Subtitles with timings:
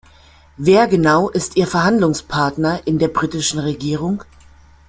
[0.57, 4.23] Wer genau ist Ihr Verhandlungspartner in der britischen Regierung?